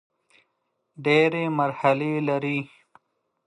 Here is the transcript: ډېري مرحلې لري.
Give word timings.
ډېري 1.05 1.45
مرحلې 1.57 2.13
لري. 2.27 2.59